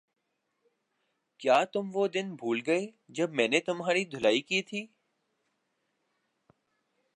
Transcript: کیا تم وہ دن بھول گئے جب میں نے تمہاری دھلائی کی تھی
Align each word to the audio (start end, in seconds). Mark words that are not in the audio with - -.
کیا 1.39 1.63
تم 1.63 1.89
وہ 1.93 2.07
دن 2.07 2.33
بھول 2.35 2.61
گئے 2.65 2.85
جب 3.09 3.33
میں 3.33 3.47
نے 3.47 3.59
تمہاری 3.59 4.05
دھلائی 4.05 4.41
کی 4.41 4.61
تھی 4.61 4.85